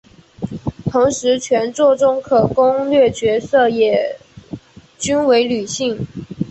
[0.91, 4.17] 同时全作中的可攻略角色也
[4.97, 6.07] 均为女性。